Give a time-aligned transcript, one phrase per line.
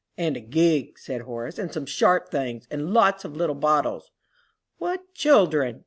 [0.17, 4.09] "And a gig," said Horace, "and some sharp things, and lots of little bottles."
[4.79, 5.79] "What children!"